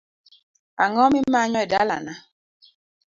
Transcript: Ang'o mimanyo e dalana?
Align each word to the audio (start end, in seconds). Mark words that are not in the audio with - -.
Ang'o 0.83 1.05
mimanyo 1.13 1.57
e 1.65 1.67
dalana? 1.71 2.13